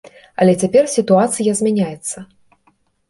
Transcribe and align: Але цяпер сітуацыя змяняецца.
Але 0.45 0.53
цяпер 0.61 0.89
сітуацыя 0.95 1.55
змяняецца. 1.59 2.17